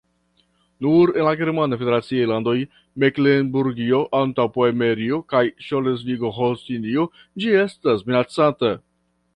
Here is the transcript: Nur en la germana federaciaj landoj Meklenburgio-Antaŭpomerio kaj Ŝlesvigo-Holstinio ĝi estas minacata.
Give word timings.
Nur 0.85 1.11
en 1.17 1.25
la 1.27 1.33
germana 1.41 1.77
federaciaj 1.81 2.23
landoj 2.31 2.55
Meklenburgio-Antaŭpomerio 3.03 5.21
kaj 5.35 5.43
Ŝlesvigo-Holstinio 5.69 7.07
ĝi 7.45 7.55
estas 7.69 8.05
minacata. 8.11 8.75